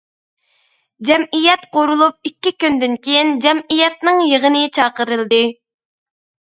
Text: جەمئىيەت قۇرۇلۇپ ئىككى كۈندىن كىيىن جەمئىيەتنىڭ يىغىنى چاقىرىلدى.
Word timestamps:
جەمئىيەت 1.09 1.67
قۇرۇلۇپ 1.77 2.31
ئىككى 2.31 2.55
كۈندىن 2.65 2.99
كىيىن 3.09 3.33
جەمئىيەتنىڭ 3.47 4.27
يىغىنى 4.33 4.67
چاقىرىلدى. 4.81 5.45